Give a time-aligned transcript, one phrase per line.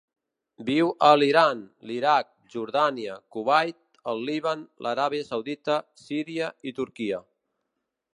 [0.67, 5.77] Viu a l'Iran, l'Iraq, Jordània, Kuwait, el Líban, l'Aràbia Saudita,
[6.07, 7.21] Síria i Turquia.